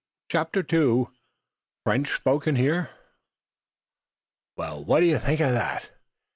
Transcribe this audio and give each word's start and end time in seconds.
CHAPTER 0.29 0.65
II 0.73 1.09
"FRENCH 1.83 2.09
SPOKEN 2.15 2.55
HERE" 2.55 2.89
"Well, 4.57 4.83
what 4.83 5.01
do 5.01 5.05
you 5.05 5.19
think 5.19 5.39
of 5.41 5.51
that?" 5.51 5.91